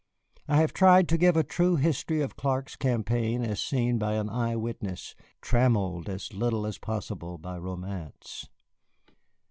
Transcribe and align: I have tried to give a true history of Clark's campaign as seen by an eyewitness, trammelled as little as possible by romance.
I 0.47 0.57
have 0.61 0.73
tried 0.73 1.07
to 1.09 1.17
give 1.19 1.37
a 1.37 1.43
true 1.43 1.75
history 1.75 2.21
of 2.21 2.35
Clark's 2.35 2.75
campaign 2.75 3.43
as 3.43 3.61
seen 3.61 3.99
by 3.99 4.13
an 4.13 4.31
eyewitness, 4.31 5.13
trammelled 5.43 6.09
as 6.09 6.33
little 6.33 6.65
as 6.65 6.79
possible 6.79 7.37
by 7.37 7.59
romance. 7.59 8.49